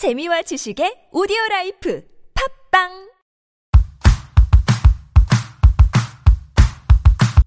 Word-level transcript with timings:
재미와 0.00 0.40
지식의 0.40 1.08
오디오 1.12 1.36
life 1.50 2.02
팟빵 2.70 2.88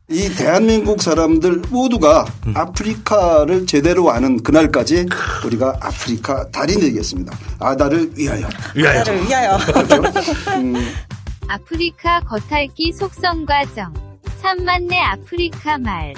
이 0.07 0.29
대한민국 0.37 1.01
사람들 1.01 1.63
모두가 1.71 2.27
아프리카를 2.53 3.65
제대로 3.65 4.11
아는 4.11 4.43
그날까지 4.43 5.07
우리가 5.47 5.79
아프리카 5.81 6.47
달인 6.51 6.79
되겠습니다. 6.79 7.35
아달을 7.57 8.11
위하여. 8.15 8.47
나를 8.75 9.23
위하여. 9.23 9.57
아프리카 11.49 12.19
겉핥기 12.19 12.93
속성 12.93 13.47
과정. 13.47 13.91
참 14.39 14.63
많네 14.63 15.01
아프리카 15.01 15.79
말. 15.79 16.13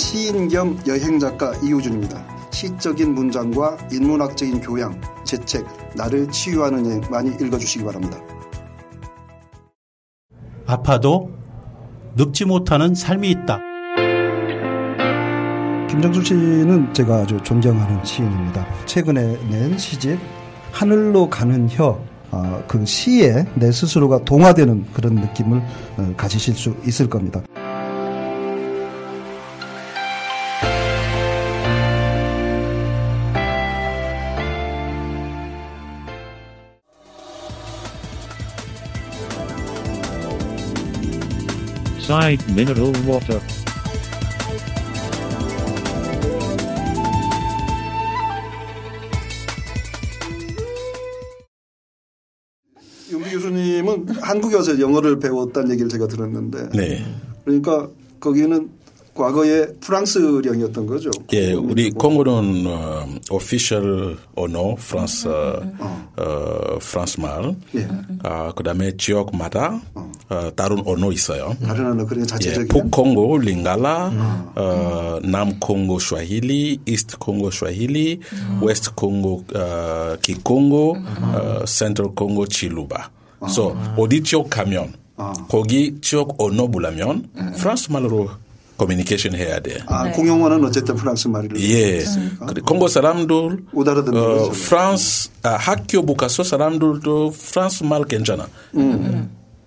시인 0.00 0.48
겸 0.48 0.78
여행작가 0.86 1.52
이우준입니다. 1.62 2.24
시적인 2.50 3.14
문장과 3.14 3.76
인문학적인 3.92 4.62
교양, 4.62 4.98
제 5.24 5.36
책 5.44 5.66
나를 5.94 6.26
치유하는 6.30 6.86
여행 6.86 7.00
많이 7.10 7.30
읽어주시기 7.30 7.84
바랍니다. 7.84 8.18
아파도 10.66 11.30
늙지 12.16 12.46
못하는 12.46 12.94
삶이 12.94 13.30
있다. 13.30 13.60
김정수 15.90 16.24
씨는 16.24 16.94
제가 16.94 17.16
아주 17.16 17.38
존경하는 17.42 18.02
시인입니다. 18.02 18.66
최근에 18.86 19.36
낸 19.50 19.76
시집 19.76 20.18
하늘로 20.72 21.28
가는 21.28 21.68
혀. 21.68 22.00
아, 22.32 22.62
그 22.68 22.86
시에 22.86 23.44
내 23.54 23.70
스스로가 23.70 24.24
동화되는 24.24 24.86
그런 24.94 25.16
느낌을 25.16 25.58
어, 25.98 26.14
가지실 26.16 26.54
수 26.54 26.74
있을 26.86 27.10
겁니다. 27.10 27.42
Side 42.10 42.42
mineral 42.56 42.92
water. 43.06 43.40
교수님은 53.30 54.08
한국에 54.08 54.56
와서 54.56 54.80
영어를 54.80 55.20
배웠다는 55.20 55.70
얘기를 55.70 55.88
제가 55.88 56.08
들었는데 56.08 56.70
네. 56.70 57.04
그러니까 57.44 57.88
거기는 58.18 58.70
과거에 59.20 59.66
프랑스령이었던 59.80 60.86
거죠. 60.86 61.10
예, 61.34 61.52
우리 61.52 61.90
콩고는 61.90 62.64
어, 62.66 63.06
official 63.30 64.16
언어 64.34 64.74
프랑스 64.76 65.28
어, 65.28 66.78
프랑스 66.80 67.20
말. 67.20 67.54
예. 67.74 67.86
아, 68.22 68.50
그다음에 68.52 68.96
지역마다 68.96 69.80
어, 70.30 70.50
다른 70.56 70.82
언어 70.86 71.12
있어요. 71.12 71.54
다른 71.62 71.92
언어 71.92 72.06
그런 72.06 72.22
예, 72.22 72.26
자체적인 72.26 72.68
북콩고 72.68 73.38
링갈라, 73.38 74.52
어, 74.56 75.18
남콩고 75.22 75.98
스와힐리, 75.98 76.80
East 76.86 77.18
콩고 77.18 77.50
스와힐리, 77.50 78.20
West 78.62 78.94
콩고 78.94 79.44
어, 79.54 80.16
키콩고, 80.22 80.96
어, 80.96 81.64
Central 81.66 82.14
콩고 82.14 82.46
칠루바. 82.46 83.10
그래서 83.40 83.76
어디 83.96 84.22
지역 84.22 84.48
가면 84.50 84.94
거기 85.48 85.96
지역 86.00 86.34
언어 86.38 86.66
몰라면 86.66 87.28
프랑스 87.58 87.90
말로 87.92 88.30
커뮤니케이션 88.80 89.34
해야 89.34 89.60
돼. 89.60 89.78
아, 89.86 90.10
공용어는 90.10 90.64
어쨌든 90.64 90.94
프랑스 90.96 91.28
말을 91.28 91.50
예. 91.60 92.02
그래, 92.46 92.62
콩고 92.64 92.88
사람들 92.88 93.58
못 93.72 93.86
알아듣는 93.86 94.18
어. 94.18 94.48
프랑스 94.50 95.28
아, 95.42 95.50
학교 95.50 96.00
못 96.00 96.14
가서 96.14 96.42
사람들도 96.42 97.30
프랑스 97.32 97.84
말 97.84 98.04
괜찮아. 98.04 98.48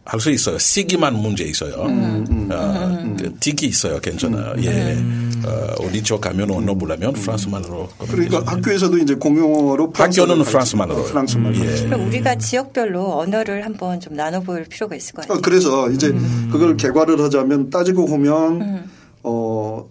할수 0.06 0.32
있어요. 0.32 0.58
쓰기만 0.58 1.16
문제 1.16 1.46
있어요. 1.46 1.76
어, 1.78 3.16
그 3.18 3.34
틱이 3.40 3.70
있어요. 3.70 4.00
괜찮아요. 4.00 4.54
예. 4.64 4.98
어, 5.46 5.76
어디 5.80 6.02
쪽 6.04 6.20
가면 6.20 6.52
언어 6.52 6.74
몰라면 6.74 7.14
프랑스 7.14 7.48
말로. 7.48 7.88
그러니까 8.10 8.42
학교에서도 8.46 8.98
이제 8.98 9.14
공용어로 9.16 9.94
학교는 9.94 10.44
프랑스 10.44 10.76
말로. 10.76 11.04
프랑스 11.04 11.38
말로. 11.38 11.56
예. 11.58 11.86
그럼 11.86 12.08
우리가 12.08 12.36
지역별로 12.36 13.18
언어를 13.20 13.64
한번 13.64 14.00
좀 14.02 14.16
나눠볼 14.16 14.66
필요가 14.66 14.96
있을 14.96 15.14
것 15.14 15.22
같아요. 15.22 15.38
어, 15.38 15.42
그래서 15.42 15.90
이제 15.90 16.08
음. 16.08 16.50
그걸 16.52 16.76
개괄을 16.76 17.22
하자면 17.22 17.70
따지고 17.70 18.06
보면 18.06 18.90
어, 19.24 19.90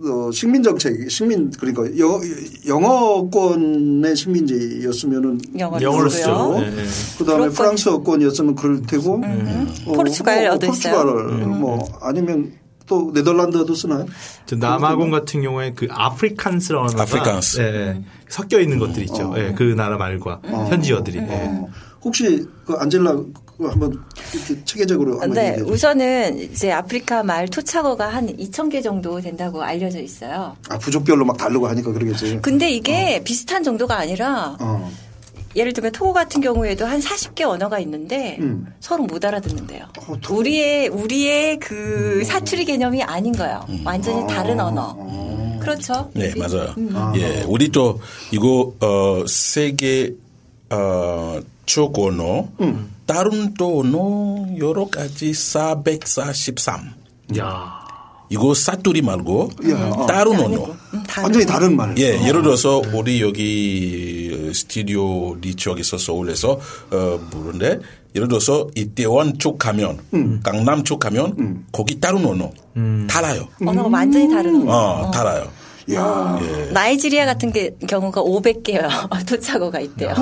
어, 0.00 0.30
식민 0.32 0.62
정책, 0.62 1.10
식민 1.10 1.50
그러니까 1.50 1.98
영, 1.98 2.20
영어권의 2.66 4.14
식민지였으면은 4.14 5.40
영어를. 5.58 6.10
쓰죠. 6.10 6.58
네, 6.60 6.70
네. 6.70 6.82
그다음에 7.18 7.40
그렇군. 7.40 7.52
프랑스어권이었으면 7.52 8.54
그럴 8.54 8.82
테고 8.82 9.22
어, 9.86 9.92
포르투갈어도 9.92 10.66
뭐, 10.66 10.74
있어요. 10.74 11.04
포르투갈 11.04 11.46
뭐 11.46 11.84
아니면 12.00 12.52
또 12.86 13.10
네덜란드어도 13.12 13.74
쓰나요? 13.74 14.06
저 14.46 14.56
남아공 14.56 15.10
같은 15.10 15.42
경우에 15.42 15.72
그 15.74 15.88
아프리칸스라는 15.90 16.98
아프리칸스. 16.98 17.60
예, 17.60 17.64
예. 17.64 18.02
섞여 18.28 18.60
있는 18.60 18.78
것들이 18.78 19.04
있죠. 19.06 19.34
예, 19.36 19.52
그 19.54 19.62
나라 19.62 19.96
말과 19.96 20.40
현지어들이. 20.44 21.18
예. 21.18 21.66
어, 21.98 22.00
혹시 22.04 22.46
그 22.64 22.74
안젤라 22.74 23.16
그거 23.58 23.70
한번 23.70 24.00
이렇게 24.32 24.64
체계적으로 24.64 25.20
한번 25.20 25.30
네, 25.32 25.40
얘기해 25.40 25.56
주세요. 25.58 25.74
우선은 25.74 26.38
이제 26.38 26.70
아프리카 26.70 27.24
말 27.24 27.48
토착어가 27.48 28.08
한 28.08 28.28
2,000개 28.36 28.82
정도 28.82 29.20
된다고 29.20 29.62
알려져 29.62 30.00
있어요. 30.00 30.56
아 30.68 30.78
부족별로 30.78 31.24
막 31.24 31.36
다르고 31.36 31.66
하니까 31.66 31.92
그러겠지. 31.92 32.38
근데 32.40 32.70
이게 32.70 33.22
비슷한 33.24 33.64
정도가 33.64 33.98
아니라 33.98 34.56
어. 34.60 34.90
예를 35.56 35.72
들면 35.72 35.90
토고 35.92 36.12
같은 36.12 36.40
경우에도 36.40 36.86
한 36.86 37.00
40개 37.00 37.42
언어가 37.42 37.80
있는데 37.80 38.36
음. 38.40 38.66
서로 38.78 39.04
못 39.04 39.24
알아듣는데요. 39.24 39.86
어. 40.06 40.14
우리의 40.30 40.88
우리의 40.88 41.58
그 41.58 42.22
사투리 42.24 42.64
개념이 42.64 43.02
아닌 43.02 43.32
거예요. 43.32 43.66
완전히 43.84 44.24
다른 44.28 44.60
언어. 44.60 44.96
그렇죠. 45.60 46.10
네? 46.14 46.32
맞아요. 46.36 46.74
예, 47.16 47.42
우리 47.46 47.68
또 47.70 48.00
이거 48.30 48.72
어 48.80 49.24
세계 49.26 50.14
어쪽 50.70 51.98
언어 51.98 52.48
다른 53.06 53.54
또 53.54 53.80
언어 53.80 54.46
여러 54.58 54.86
가지 54.86 55.32
443. 55.34 56.92
야. 57.38 57.78
이거 58.30 58.52
사투리 58.52 59.00
말고 59.00 59.50
야, 59.70 59.90
어. 59.96 60.04
다른 60.06 60.38
언어. 60.38 60.64
음, 60.92 61.02
다른 61.06 61.22
완전히 61.24 61.46
거. 61.46 61.52
다른 61.52 61.76
말. 61.76 61.96
예, 61.96 62.26
예를 62.26 62.42
들어서 62.42 62.82
우리 62.92 63.22
여기 63.22 64.52
스튜디오 64.54 65.34
리쪽에서 65.36 65.96
서울에서 65.96 66.60
어 66.90 67.20
부른데 67.30 67.78
예를 68.14 68.28
들어서 68.28 68.68
이태원 68.74 69.38
쪽 69.38 69.58
가면 69.58 70.40
강남 70.42 70.84
쪽 70.84 70.98
가면 71.00 71.64
거기 71.72 71.98
다른 72.00 72.24
언어 72.26 72.50
달아요. 73.08 73.48
언어가 73.66 73.88
완전히 73.88 74.28
다른 74.28 74.56
언어. 74.62 74.72
어, 74.72 75.10
달아요. 75.10 75.48
야. 75.94 76.38
예. 76.42 76.70
나이지리아 76.72 77.24
같은 77.26 77.52
게 77.52 77.74
경우가 77.88 78.22
500개요. 78.22 78.88
토착어가 79.26 79.80
있대요. 79.80 80.14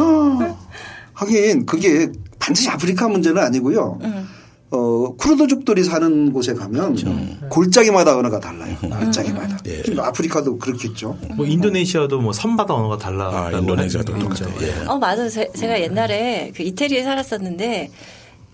하긴 1.13 1.67
그게 1.67 2.11
반드시 2.39 2.69
아프리카 2.69 3.09
문제는 3.09 3.43
아니고요. 3.43 3.99
어, 4.71 5.15
쿠르드족들이 5.17 5.85
사는 5.85 6.33
곳에 6.33 6.53
가면 6.53 7.49
골짜기마다 7.49 8.17
언어가 8.17 8.41
달라요. 8.41 8.77
골짜기마다. 8.81 9.59
예. 9.67 9.79
그러니까 9.83 10.09
아프리카도 10.09 10.59
그렇겠죠. 10.59 11.17
뭐 11.37 11.47
인도네시아도 11.47 12.21
뭐 12.21 12.33
선바다 12.33 12.75
언어가 12.75 12.99
달라. 12.99 13.47
아, 13.47 13.51
인도네시아도 13.53 14.19
똑같아요. 14.19 14.53
예. 14.63 14.85
어, 14.87 14.99
맞아요. 14.99 15.29
제, 15.29 15.47
가 15.67 15.81
옛날에 15.81 16.53
그 16.55 16.63
이태리에 16.65 17.03
살았었는데, 17.05 17.91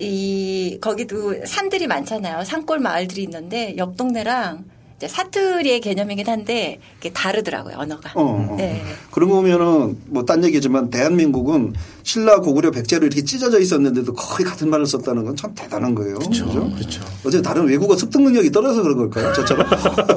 이, 0.00 0.78
거기도 0.80 1.34
산들이 1.46 1.86
많잖아요. 1.86 2.44
산골 2.44 2.78
마을들이 2.80 3.22
있는데, 3.24 3.74
옆 3.78 3.96
동네랑 3.96 4.64
이제 5.02 5.08
사투리의 5.08 5.80
개념이긴 5.80 6.28
한데, 6.28 6.78
이게 7.00 7.10
다르더라고요, 7.10 7.74
언어가. 7.76 8.12
어, 8.14 8.22
어. 8.50 8.54
네. 8.56 8.84
그런 9.10 9.28
거 9.28 9.34
보면은 9.36 9.98
뭐 10.06 10.22
딴 10.24 10.44
얘기지만 10.44 10.90
대한민국은 10.90 11.72
신라 12.04 12.38
고구려 12.40 12.70
백제로 12.70 13.04
이렇게 13.04 13.24
찢어져 13.24 13.58
있었는데도 13.58 14.12
거의 14.14 14.48
같은 14.48 14.70
말을 14.70 14.86
썼다는 14.86 15.24
건 15.24 15.32
참 15.36 15.52
대단한 15.56 15.94
거예요. 15.96 16.14
그렇죠. 16.20 16.46
그렇죠. 16.76 17.02
어제 17.26 17.42
다른 17.42 17.66
외국어 17.66 17.96
습득 17.96 18.22
능력이 18.22 18.52
떨어져서 18.52 18.82
그런 18.82 18.96
걸까요? 18.98 19.32
저처럼? 19.32 19.66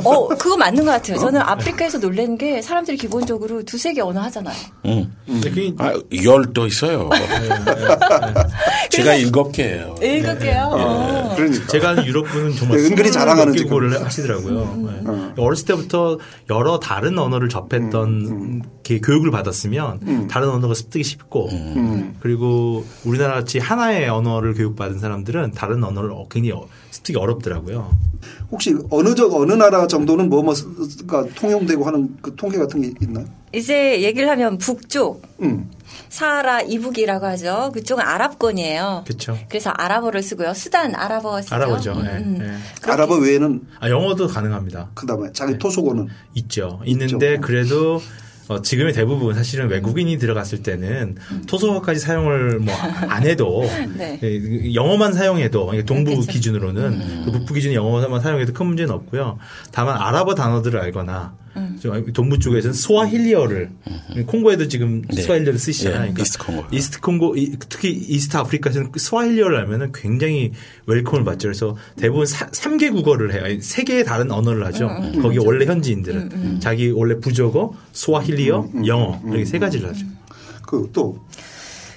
어, 0.03 0.27
그거 0.27 0.55
맞는 0.57 0.85
것 0.85 0.91
같아요. 0.91 1.17
저는 1.17 1.41
아프리카에서 1.41 1.97
놀라는 1.97 2.37
게 2.37 2.61
사람들이 2.61 2.97
기본적으로 2.97 3.63
두세 3.63 3.93
개 3.93 4.01
언어 4.01 4.21
하잖아요. 4.23 4.55
음. 4.85 5.11
근데 5.25 5.49
그게 5.49 5.73
아, 5.79 5.93
열도 6.23 6.67
있어요. 6.67 7.09
제가 8.91 9.15
일곱 9.15 9.51
개예요. 9.51 9.95
일곱 10.01 10.37
개요? 10.39 10.69
어. 10.73 11.33
그러니까. 11.35 11.67
제가 11.67 12.05
유럽 12.05 12.25
분은 12.27 12.55
정말 12.55 12.77
네, 12.77 12.83
은근히 12.85 13.11
자랑하는. 13.11 13.55
국어를 13.55 14.03
하시더라고요. 14.05 14.74
예. 14.83 15.41
어렸을 15.41 15.65
때부터 15.67 16.17
여러 16.49 16.79
다른 16.79 17.17
언어를 17.17 17.49
접했던 17.49 18.61
이렇게 18.63 18.99
교육을 18.99 19.31
받았으면 19.31 20.27
다른 20.27 20.49
언어가 20.49 20.73
습득이 20.73 21.03
쉽고 21.03 21.49
그리고 22.19 22.85
우리나라 23.05 23.35
같이 23.35 23.59
하나의 23.59 24.09
언어를 24.09 24.53
교육받은 24.53 24.99
사람들은 24.99 25.51
다른 25.51 25.83
언어를 25.83 26.11
어- 26.11 26.27
굉장히 26.29 26.51
어- 26.61 26.67
습득이 26.91 27.17
어렵더라고요. 27.17 27.89
혹시 28.51 28.75
어느 28.89 29.13
적 29.15 29.33
어느 29.33 29.53
나라 29.53 29.85
정도는 29.87 30.29
뭐뭐가 30.29 31.25
통용되고 31.35 31.83
하는 31.85 32.15
그 32.21 32.33
통계 32.35 32.57
같은 32.57 32.81
게 32.81 32.91
있나요? 33.01 33.25
이제 33.55 34.01
얘기를 34.03 34.29
하면 34.29 34.57
북쪽 34.57 35.21
음. 35.41 35.69
사하라 36.09 36.61
이북이라고 36.61 37.25
하죠. 37.25 37.71
그쪽은 37.73 38.03
아랍권이에요. 38.03 39.03
그렇죠. 39.05 39.37
그래서 39.49 39.69
아랍어를 39.71 40.23
쓰고요. 40.23 40.53
수단 40.53 40.95
아랍어 40.95 41.41
쓰죠. 41.41 41.91
음, 41.93 42.05
예, 42.05 42.09
음. 42.17 42.37
예. 42.41 42.79
그렇게- 42.81 42.91
아랍어 42.91 43.15
외에는 43.15 43.61
아, 43.79 43.89
영어도 43.89 44.27
가능합니다. 44.27 44.91
그다음에 44.93 45.29
자기 45.33 45.57
토속어는 45.57 46.07
있죠. 46.35 46.79
있는데 46.85 47.37
그래도 47.37 48.01
어, 48.47 48.61
지금의 48.61 48.93
대부분 48.93 49.33
사실은 49.33 49.67
외국인이 49.69 50.17
들어갔을 50.19 50.61
때는 50.61 51.15
토속어까지 51.47 51.99
사용을 51.99 52.59
뭐 52.59 52.75
안 53.09 53.23
해도 53.25 53.63
네. 53.97 54.19
예, 54.21 54.73
영어만 54.75 55.13
사용해도 55.13 55.71
동부 55.85 56.11
그렇겠죠. 56.11 56.31
기준으로는 56.31 57.25
그 57.25 57.31
북부 57.31 57.53
기준 57.55 57.73
영어만 57.73 58.21
사용해도 58.21 58.53
큰 58.53 58.67
문제는 58.67 58.93
없고요. 58.93 59.39
다만 59.71 59.97
아랍어 59.97 60.35
단어들을 60.35 60.79
알거나 60.79 61.33
좀 61.79 62.11
동부 62.13 62.39
쪽에서는 62.39 62.73
스와힐리어를 62.73 63.69
콩고에도 64.25 64.67
지금 64.67 65.01
네. 65.03 65.21
스와힐리어를 65.21 65.57
쓰시잖아요. 65.59 66.13
예, 66.17 66.21
East 66.21 66.37
콩고. 66.39 66.63
East 66.71 66.99
콩고 67.01 67.35
이- 67.37 67.55
특히 67.69 67.91
East 67.91 68.35
아프리카에서는 68.37 68.91
그 68.91 68.99
스와힐리어를 68.99 69.57
알면은 69.57 69.91
굉장히 69.93 70.51
welcome을 70.85 71.23
받죠. 71.23 71.47
그래서 71.47 71.77
대부분 71.97 72.25
사, 72.25 72.47
3개 72.47 72.91
국어를 72.91 73.33
해요. 73.33 73.41
아니, 73.45 73.61
세 73.61 73.83
개의 73.83 74.03
다른 74.03 74.31
언어를 74.31 74.65
하죠. 74.67 74.89
거기 75.21 75.37
원래 75.37 75.65
현지인들은 75.65 76.59
자기 76.59 76.89
원래 76.91 77.19
부족어, 77.19 77.73
스와힐리어, 77.93 78.69
영어 78.87 79.21
이렇게 79.27 79.45
세 79.45 79.59
가지를 79.59 79.89
하죠. 79.89 80.05
그또 80.65 81.19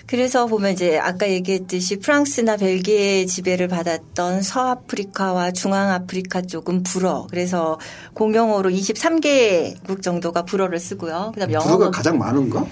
그래서 0.09 0.47
보면 0.47 0.73
이제 0.73 0.99
아까 0.99 1.29
얘기했듯이 1.29 1.99
프랑스나 1.99 2.57
벨기에 2.57 3.27
지배를 3.27 3.69
받았던 3.69 4.41
서아프리카와 4.41 5.51
중앙아프리카 5.51 6.43
쪽은 6.43 6.83
불어. 6.83 7.27
그래서 7.29 7.79
공용어로 8.15 8.71
23개국 8.71 10.01
정도가 10.01 10.47
불어를 10.47 10.81
쓰고요. 10.81 11.33
그다음 11.35 11.53
부서가 11.53 11.73
영어가 11.73 11.91
가장 11.91 12.17
많은가? 12.17 12.65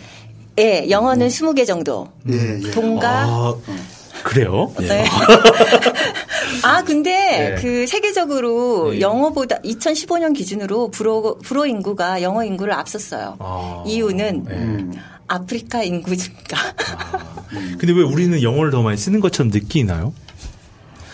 예, 0.59 0.89
영어는 0.89 1.29
20개 1.29 1.67
정도. 1.67 2.09
예, 2.31 2.59
예. 2.63 2.71
동가 2.71 3.25
아, 3.25 3.55
그래요? 4.23 4.73
네. 4.81 5.05
아, 6.65 6.83
근데 6.85 7.11
네. 7.11 7.55
그 7.61 7.87
세계적으로 7.87 8.93
네. 8.93 9.01
영어보다 9.03 9.59
2015년 9.59 10.35
기준으로 10.35 10.89
불어, 10.91 11.37
불어 11.45 11.67
인구가 11.67 12.23
영어 12.23 12.43
인구를 12.45 12.73
앞섰어요. 12.73 13.37
아. 13.41 13.85
이유는 13.87 14.45
네. 14.45 15.01
아프리카 15.29 15.83
인구 15.83 16.17
증가. 16.17 16.57
근데 17.79 17.93
왜 17.93 18.03
우리는 18.03 18.43
영어를 18.43 18.71
더 18.71 18.83
많이 18.83 18.97
쓰는 18.97 19.21
것처럼 19.21 19.51
느끼나요? 19.53 20.13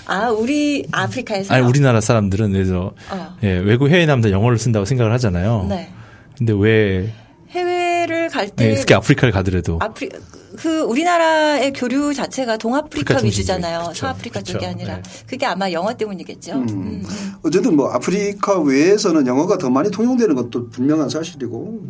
아, 0.06 0.28
우리 0.30 0.86
아프리카에서. 0.90 1.54
아니 1.54 1.64
우리나라 1.64 2.00
사람들은 2.00 2.52
그래서 2.52 2.92
어. 3.10 3.36
예, 3.42 3.52
외국 3.58 3.88
해외 3.88 4.04
남자 4.06 4.30
영어를 4.30 4.58
쓴다고 4.58 4.84
생각을 4.84 5.12
하잖아요. 5.12 5.66
네. 5.68 5.90
근데 6.36 6.52
왜 6.56 7.12
해외를 7.50 8.28
갈 8.28 8.48
때. 8.50 8.70
예, 8.70 8.74
특히 8.74 8.94
아프리카를 8.94 9.32
가더라도 9.32 9.78
아프리 9.80 10.10
그 10.56 10.80
우리나라의 10.80 11.72
교류 11.72 12.14
자체가 12.14 12.56
동아프리카 12.56 13.14
아프리카 13.14 13.26
위주잖아요. 13.26 13.88
그쵸. 13.88 13.94
서아프리카 13.94 14.42
쪽이 14.42 14.58
그쵸. 14.58 14.70
아니라. 14.70 14.96
네. 14.96 15.02
그게 15.26 15.46
아마 15.46 15.70
영어 15.72 15.94
때문이겠죠. 15.94 16.52
음, 16.52 16.68
음. 16.68 17.06
어쨌든 17.42 17.76
뭐 17.76 17.90
아프리카 17.90 18.58
외에서는 18.60 19.26
영어가 19.26 19.58
더 19.58 19.70
많이 19.70 19.90
통용되는 19.90 20.34
것도 20.34 20.70
분명한 20.70 21.08
사실이고 21.08 21.80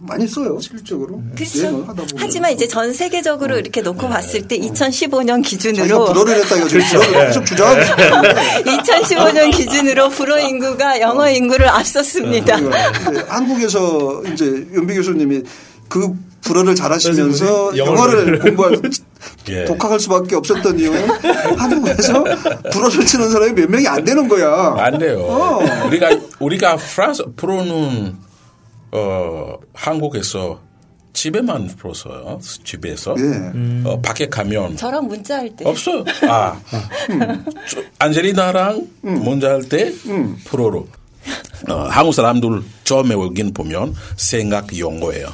많이 0.00 0.26
써요 0.26 0.58
실적으로 0.60 1.22
그렇죠. 1.36 1.60
여행을 1.60 1.82
하다 1.82 1.94
보면 1.94 2.08
하지만 2.16 2.52
이제 2.52 2.66
전 2.66 2.92
세계적으로 2.92 3.58
이렇게 3.58 3.80
놓고 3.80 4.08
봤을 4.08 4.48
때 4.48 4.58
2015년 4.58 5.42
자기가 5.44 5.48
기준으로 5.48 6.04
불어를 6.06 6.34
했다 6.36 6.56
이거죠. 6.56 6.76
그렇죠. 6.78 6.98
불어를 7.00 7.26
계속 7.26 7.46
주장하고 7.46 7.80
있는데 7.80 8.62
2015년 8.82 9.56
기준으로 9.56 10.08
불어 10.08 10.38
인구가 10.40 11.00
영어 11.00 11.30
인구를 11.30 11.68
앞섰습니다. 11.68 12.56
한국에서 13.28 14.22
이제 14.32 14.66
연비 14.74 14.94
교수님이 14.94 15.42
그 15.88 16.14
불어를 16.42 16.74
잘하시면서 16.74 17.76
영어를 17.76 18.18
영어를 18.18 18.38
공부할 18.56 18.80
예. 19.48 19.64
독학할 19.64 19.98
수밖에 20.00 20.34
없었던 20.36 20.78
이유는 20.78 21.08
한국에서 21.56 22.24
불어를 22.72 23.06
치는 23.06 23.30
사람이 23.30 23.52
몇 23.52 23.70
명이 23.70 23.86
안 23.88 24.04
되는 24.04 24.28
거야. 24.28 24.74
안 24.78 24.98
돼요. 24.98 25.20
어. 25.20 25.60
우리가 25.86 26.10
우리가 26.40 26.76
프랑스 26.76 27.24
프로는 27.36 28.16
어 28.92 29.54
한국에서 29.72 30.60
집에만 31.14 31.68
풀었어요. 31.78 32.40
집에서 32.64 33.14
예. 33.18 33.52
어, 33.84 34.00
밖에 34.00 34.28
가면 34.28 34.76
저랑 34.76 35.06
문자할 35.08 35.50
때 35.56 35.64
없어요. 35.66 36.04
아 36.28 36.58
저- 37.68 37.82
안젤리나랑 37.98 38.86
문자할 39.02 39.62
때 39.68 39.92
프로로. 40.46 40.86
어, 41.68 41.86
한국 41.90 42.12
사람들 42.12 42.62
처음에 42.84 43.14
오긴 43.14 43.52
보면 43.54 43.94
생각 44.16 44.76
영어예요. 44.76 45.28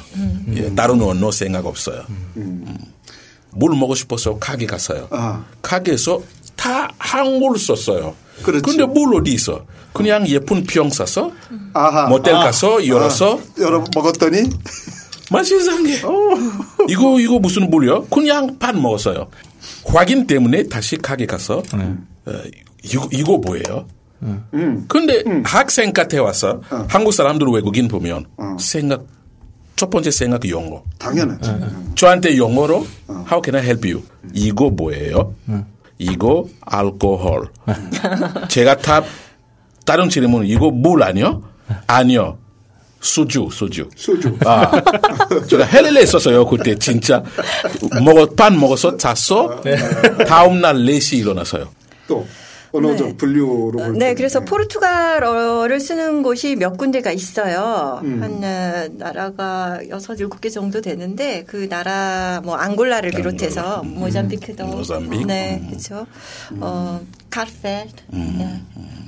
예, 0.55 0.73
다른 0.75 1.01
언어 1.01 1.31
생각 1.31 1.65
없어요. 1.65 2.03
음. 2.37 2.77
물 3.51 3.75
먹고 3.75 3.95
싶어서 3.95 4.37
가게 4.37 4.65
갔어요. 4.65 5.07
아. 5.11 5.43
가게에서 5.61 6.21
다 6.55 6.89
한국을 6.97 7.57
썼어요. 7.57 8.15
그렇지. 8.43 8.61
근데 8.63 8.85
물 8.85 9.15
어디 9.15 9.31
있어? 9.33 9.65
그냥 9.93 10.27
예쁜 10.27 10.63
병 10.63 10.89
사서 10.89 11.31
아하. 11.73 12.07
모텔 12.07 12.33
가서 12.33 12.85
열어서 12.87 13.39
여러 13.59 13.83
먹었더니 13.93 14.43
맛이 15.31 15.57
이상해. 15.57 15.95
이거 16.89 17.19
이거 17.19 17.39
무슨 17.39 17.69
물이요? 17.69 18.05
그냥 18.05 18.57
반 18.59 18.81
먹었어요. 18.81 19.27
확인 19.85 20.27
때문에 20.27 20.63
다시 20.67 20.97
가게 20.97 21.25
가서 21.25 21.63
어, 21.73 22.33
이거 22.83 23.07
이거 23.11 23.37
뭐예요? 23.37 23.87
근데 24.87 25.23
학생 25.43 25.93
같아 25.93 26.21
와서 26.21 26.61
한국 26.87 27.13
사람들 27.13 27.47
외국인 27.47 27.87
보면 27.87 28.25
생각 28.59 29.03
첫 29.75 29.89
번째 29.89 30.11
생각 30.11 30.47
영어. 30.49 30.83
당연하지. 30.97 31.51
저한테 31.95 32.37
영어로 32.37 32.85
How 33.09 33.41
can 33.43 33.55
I 33.55 33.63
help 33.63 33.89
you? 33.89 34.03
이거 34.33 34.69
뭐예요? 34.69 35.33
이거 35.97 36.45
알코올. 36.61 37.47
제가 38.49 38.77
다 38.77 39.03
다른 39.85 40.09
질문 40.09 40.45
이거 40.45 40.69
물 40.69 41.01
아니요? 41.03 41.41
아니요. 41.87 42.37
소주, 43.01 43.47
소주. 43.51 43.89
소주. 43.95 44.37
아, 44.45 44.69
제가 45.47 45.63
헬레에 45.63 46.03
있었어요. 46.03 46.45
그때 46.45 46.75
진짜 46.77 47.23
먹어 48.03 48.25
반 48.35 48.59
먹어서 48.59 48.97
잤어. 48.97 49.61
다음 50.27 50.59
날 50.59 50.75
4시 50.75 51.19
일어났어요. 51.19 51.69
또 52.07 52.27
언어적 52.71 53.17
분류로 53.17 53.71
볼 53.71 53.93
네, 53.93 54.09
때. 54.09 54.15
그래서 54.15 54.41
포르투갈어를 54.41 55.79
쓰는 55.79 56.23
곳이 56.23 56.55
몇 56.55 56.77
군데가 56.77 57.11
있어요. 57.11 57.99
한 58.01 58.43
어, 58.43 58.87
나라가 58.97 59.79
여섯 59.89 60.19
일곱 60.19 60.41
개 60.41 60.49
정도 60.49 60.81
되는데 60.81 61.43
그 61.47 61.67
나라 61.69 62.41
뭐 62.43 62.55
앙골라를 62.55 63.11
비롯해서 63.11 63.83
모잠비크도 63.83 64.65
모잠비크. 64.65 65.25
네, 65.25 65.59
음. 65.61 65.67
그렇죠. 65.69 66.05
어, 66.59 67.01
카르펠 67.29 67.87
네, 68.07 68.61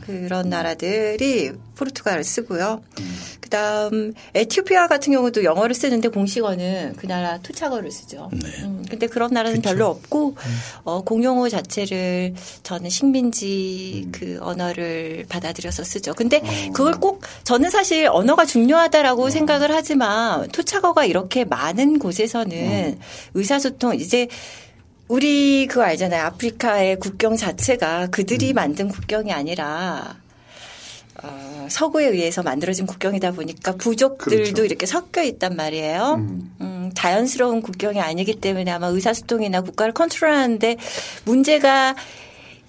그런 0.05 0.49
나라들이 0.49 1.51
포르투갈을 1.75 2.23
쓰고요. 2.23 2.81
그다음 3.39 4.13
에티오피아 4.33 4.87
같은 4.87 5.11
경우도 5.13 5.43
영어를 5.43 5.75
쓰는데 5.75 6.07
공식어는 6.07 6.93
그 6.95 7.05
나라 7.05 7.37
토착어를 7.39 7.91
쓰죠. 7.91 8.29
음, 8.33 8.85
근데 8.89 9.07
그런 9.07 9.33
나라는 9.33 9.61
별로 9.61 9.87
없고 9.87 10.35
어, 10.83 11.01
공용어 11.03 11.49
자체를 11.49 12.33
저는 12.63 12.89
식민지 12.89 14.07
그 14.11 14.37
언어를 14.41 15.25
받아들여서 15.27 15.83
쓰죠. 15.83 16.13
근데 16.13 16.41
그걸 16.73 16.93
꼭 16.93 17.23
저는 17.43 17.69
사실 17.69 18.07
언어가 18.07 18.45
중요하다라고 18.45 19.29
생각을 19.29 19.71
하지만 19.73 20.47
토착어가 20.49 21.05
이렇게 21.05 21.43
많은 21.43 21.99
곳에서는 21.99 22.99
의사소통 23.33 23.95
이제 23.95 24.27
우리 25.11 25.67
그거 25.67 25.83
알잖아요. 25.83 26.23
아프리카의 26.23 26.95
국경 26.95 27.35
자체가 27.35 28.07
그들이 28.11 28.53
만든 28.53 28.87
국경이 28.87 29.33
아니라 29.33 30.15
어, 31.21 31.67
서구에 31.69 32.05
의해서 32.07 32.41
만들어진 32.43 32.85
국경이다 32.85 33.33
보니까 33.33 33.75
부족들도 33.75 34.43
그렇죠. 34.43 34.63
이렇게 34.63 34.85
섞여 34.85 35.21
있단 35.21 35.57
말이에요. 35.57 36.13
음, 36.61 36.91
자연스러운 36.93 37.61
국경이 37.61 37.99
아니기 37.99 38.35
때문에 38.35 38.71
아마 38.71 38.87
의사소통이나 38.87 39.59
국가를 39.63 39.93
컨트롤하는데 39.93 40.77
문제가 41.25 41.93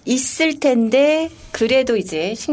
있을 0.03 0.59
텐데 0.59 1.29
그래도 1.53 1.95
이제 1.95 2.35
식, 2.35 2.51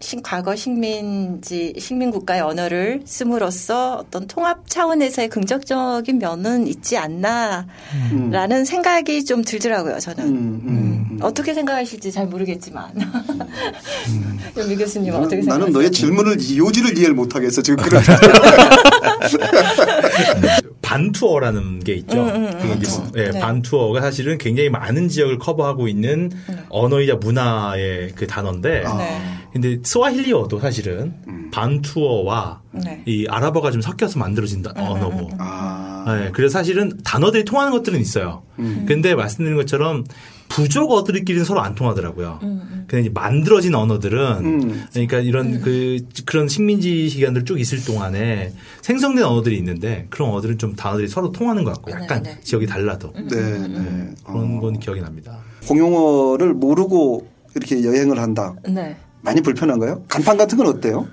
식- 0.00 0.22
과거 0.22 0.54
식민지 0.54 1.74
식민 1.78 2.10
국가의 2.12 2.40
언어를 2.40 3.02
씀으로써 3.04 3.96
어떤 3.96 4.28
통합 4.28 4.68
차원에서의 4.68 5.28
긍정적인 5.28 6.18
면은 6.18 6.68
있지 6.68 6.96
않나라는 6.96 8.64
생각이 8.64 9.24
좀 9.24 9.42
들더라고요. 9.42 9.98
저는. 9.98 10.24
음, 10.24 10.62
음, 10.64 11.06
음. 11.12 11.18
어떻게 11.20 11.52
생각하실지 11.52 12.12
잘 12.12 12.26
모르겠지만 12.28 12.92
연미 14.56 14.76
교수님 14.76 15.12
은 15.12 15.18
어떻게 15.18 15.36
나는, 15.36 15.42
생각하세요? 15.42 15.58
나는 15.58 15.72
너의 15.72 15.90
질문을 15.90 16.40
이 16.40 16.58
요지를 16.58 16.96
이해를 16.96 17.14
못하겠어 17.16 17.60
지금 17.62 17.76
그런 17.82 18.00
반투어라는 20.88 21.80
게 21.80 21.92
있죠. 21.96 22.24
그게 22.24 22.74
이제 22.80 22.90
예, 23.16 23.30
네. 23.30 23.40
반투어가 23.40 24.00
사실은 24.00 24.38
굉장히 24.38 24.70
많은 24.70 25.08
지역을 25.08 25.38
커버하고 25.38 25.86
있는 25.86 26.30
언어이자 26.70 27.16
문화의 27.16 28.12
그 28.14 28.26
단어인데, 28.26 28.84
네. 28.96 29.20
근데 29.52 29.78
스와힐리어도 29.82 30.58
사실은 30.60 31.14
반투어와 31.52 32.60
네. 32.72 33.02
이 33.06 33.26
아랍어가 33.28 33.70
좀 33.70 33.80
섞여서 33.82 34.18
만들어진 34.18 34.62
다- 34.62 34.72
언어고. 34.76 35.30
아, 35.38 35.87
네, 36.06 36.30
그래서 36.32 36.52
사실은 36.58 36.92
단어들이 37.04 37.44
통하는 37.44 37.72
것들은 37.72 38.00
있어요. 38.00 38.42
근데 38.86 39.14
말씀드린 39.14 39.56
것처럼 39.56 40.04
부족 40.48 40.92
어들끼리는 40.92 41.44
서로 41.44 41.60
안 41.60 41.74
통하더라고요. 41.74 42.38
근데 42.40 43.00
이제 43.00 43.10
만들어진 43.10 43.74
언어들은 43.74 44.44
음. 44.44 44.84
그러니까 44.90 45.18
이런 45.18 45.60
그 45.60 45.98
그런 46.24 46.48
식민지 46.48 47.08
시간들 47.08 47.44
쭉 47.44 47.60
있을 47.60 47.84
동안에 47.84 48.52
생성된 48.80 49.24
언어들이 49.24 49.56
있는데 49.58 50.06
그런 50.08 50.30
언어들은 50.30 50.58
좀 50.58 50.74
단어들이 50.74 51.06
서로 51.08 51.32
통하는 51.32 51.64
것 51.64 51.74
같고 51.74 51.90
약간 51.90 52.22
네, 52.22 52.34
네. 52.34 52.40
지역이 52.40 52.66
달라도 52.66 53.12
네, 53.12 53.24
네. 53.28 54.10
그런 54.24 54.56
어. 54.56 54.60
건 54.60 54.78
기억이 54.78 55.00
납니다. 55.00 55.38
공용어를 55.66 56.54
모르고 56.54 57.28
이렇게 57.54 57.84
여행을 57.84 58.18
한다. 58.18 58.54
네. 58.66 58.96
많이 59.20 59.40
불편한가요? 59.42 60.04
간판 60.08 60.36
같은 60.36 60.56
건 60.56 60.68
어때요? 60.68 61.06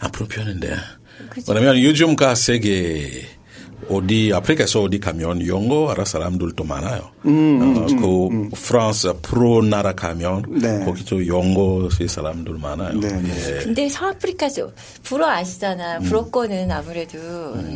앞으로 0.00 0.26
편인데. 0.28 0.74
왜냐면 1.48 1.82
요즘 1.82 2.16
가 2.16 2.34
세계 2.34 3.26
어디 3.90 4.32
아프리카에서 4.32 4.82
어디 4.82 4.98
가면 5.00 5.46
영어 5.46 5.90
알아 5.90 6.04
사람들도 6.04 6.64
많아요. 6.64 7.00
어, 7.24 7.86
그 8.00 8.48
프랑스 8.54 9.12
프로 9.22 9.62
나라 9.62 9.92
가면 9.92 10.44
네. 10.48 10.84
거기도 10.84 11.26
영어 11.26 11.88
쓸 11.90 12.08
사람들 12.08 12.54
많아요. 12.54 12.98
네, 12.98 13.08
네. 13.08 13.30
예. 13.58 13.64
근데 13.64 13.88
서아프리카죠. 13.88 14.72
불어 15.02 15.28
아시잖아요. 15.28 16.00
불어권은 16.02 16.70
아무래도 16.70 17.18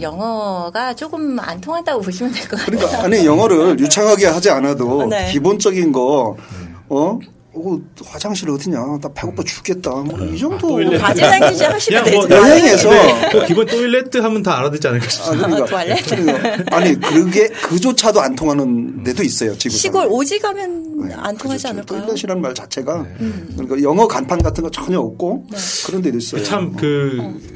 영어가 0.00 0.94
조금 0.94 1.38
안 1.40 1.60
통한다고 1.60 2.00
보시면 2.02 2.32
될 2.32 2.48
것 2.48 2.56
같아요. 2.60 2.78
그러니까 2.78 3.04
아니 3.04 3.26
영어를 3.26 3.78
유창하게 3.80 4.26
하지 4.26 4.50
않아도 4.50 5.06
네. 5.10 5.30
기본적인 5.32 5.92
거 5.92 6.36
어? 6.88 7.18
어, 7.58 7.80
화장실 8.04 8.50
어디냐? 8.50 8.78
나 9.00 9.08
배고파 9.14 9.42
죽겠다. 9.42 9.90
뭐 9.90 10.18
이 10.20 10.38
정도. 10.38 10.68
토일렛. 10.68 11.00
과제장기지 11.00 11.64
하시면 11.64 12.04
그냥 12.04 12.18
뭐 12.18 12.28
되죠. 12.28 12.36
여행에서 12.42 12.90
그 13.32 13.46
기본 13.46 13.66
토일레트 13.66 14.18
하면 14.18 14.42
다 14.42 14.58
알아듣지 14.58 14.88
않을까 14.88 15.06
아, 15.06 15.08
싶습니다. 15.08 15.46
그러니까, 15.48 15.76
토일렛. 15.78 16.04
그러니까 16.06 16.76
아니 16.76 17.00
그게 17.00 17.48
그조차도 17.48 18.20
안 18.20 18.34
통하는 18.34 19.02
데도 19.04 19.22
있어요. 19.22 19.56
지금 19.56 19.76
시골 19.76 20.06
오지 20.08 20.38
가면 20.38 21.08
네, 21.08 21.14
안 21.16 21.36
통하지 21.36 21.62
그렇죠. 21.64 21.68
않을까요? 21.68 22.00
토일렛이라는 22.06 22.42
말 22.42 22.54
자체가 22.54 23.06
그러니까 23.56 23.82
영어 23.82 24.06
간판 24.06 24.42
같은 24.42 24.62
거 24.62 24.70
전혀 24.70 24.98
없고 25.00 25.46
그런 25.86 26.02
데도 26.02 26.18
있어요. 26.18 26.42
참 26.42 26.76
그 26.76 27.55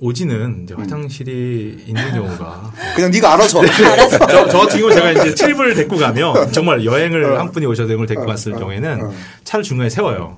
오지는 0.00 0.64
이제 0.64 0.74
화장실이 0.74 1.84
있는 1.86 2.12
경우가 2.12 2.72
그냥 2.96 3.10
네가 3.10 3.34
알아서. 3.34 3.64
저, 3.66 4.48
저 4.48 4.58
같은 4.58 4.80
경우 4.80 4.92
제가 4.92 5.12
이제 5.12 5.34
트립을 5.36 5.74
데리고 5.74 5.96
가면 5.96 6.52
정말 6.52 6.84
여행을 6.84 7.38
한 7.38 7.50
분이 7.50 7.66
오셔서 7.66 7.88
여행을 7.90 8.06
데리고 8.06 8.26
갔을 8.26 8.52
경우에는 8.52 9.10
차를 9.44 9.62
중간에 9.62 9.88
세워요. 9.88 10.36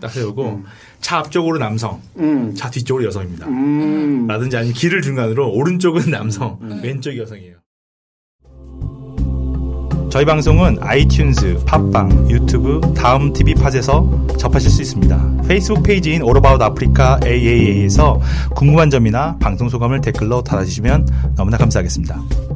딱 0.00 0.10
세우고 0.10 0.62
차 1.00 1.18
앞쪽으로 1.18 1.58
남성, 1.58 2.00
음. 2.18 2.54
차 2.54 2.70
뒤쪽으로 2.70 3.04
여성입니다. 3.06 3.46
음. 3.48 4.26
라든지 4.26 4.56
아니면 4.56 4.74
길을 4.74 5.02
중간으로 5.02 5.50
오른쪽은 5.52 6.10
남성, 6.10 6.58
왼쪽이 6.82 7.18
여성이에요. 7.18 7.56
저희 10.10 10.24
방송은 10.24 10.80
아이튠즈, 10.80 11.66
팟빵, 11.66 12.30
유튜브, 12.30 12.80
다음 12.96 13.30
TV 13.30 13.54
팟에서 13.54 14.08
접하실 14.38 14.70
수 14.70 14.80
있습니다. 14.80 15.42
페이스북 15.46 15.82
페이지인 15.82 16.22
About 16.22 16.64
Africa 16.64 17.16
AAA에서 17.22 18.18
궁금한 18.54 18.88
점이나 18.88 19.36
방송 19.38 19.68
소감을 19.68 20.00
댓글로 20.00 20.42
달아주시면 20.42 21.34
너무나 21.36 21.58
감사하겠습니다. 21.58 22.47